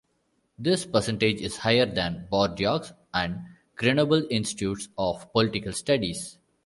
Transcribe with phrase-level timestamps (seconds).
[0.57, 3.43] This percentage is higher than in Bordeaux and
[3.75, 6.39] Grenoble Institutes of Political Studies.